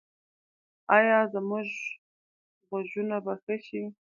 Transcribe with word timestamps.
ایا 0.97 1.19
زما 1.33 1.59
غوږونه 2.67 3.17
به 3.23 3.33
ښه 3.43 3.55
شي؟ 3.65 3.83